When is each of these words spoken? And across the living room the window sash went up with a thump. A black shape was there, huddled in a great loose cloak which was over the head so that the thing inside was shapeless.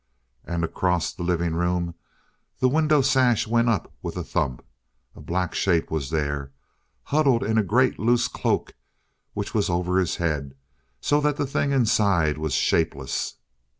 And 0.43 0.63
across 0.63 1.13
the 1.13 1.21
living 1.21 1.53
room 1.53 1.93
the 2.57 2.67
window 2.67 3.03
sash 3.03 3.45
went 3.45 3.69
up 3.69 3.93
with 4.01 4.17
a 4.17 4.23
thump. 4.23 4.65
A 5.15 5.21
black 5.21 5.53
shape 5.53 5.91
was 5.91 6.09
there, 6.09 6.49
huddled 7.03 7.43
in 7.43 7.59
a 7.59 7.63
great 7.63 7.99
loose 7.99 8.27
cloak 8.27 8.73
which 9.35 9.53
was 9.53 9.69
over 9.69 10.03
the 10.03 10.11
head 10.17 10.55
so 11.01 11.21
that 11.21 11.37
the 11.37 11.45
thing 11.45 11.71
inside 11.71 12.39
was 12.39 12.53
shapeless. 12.55 13.35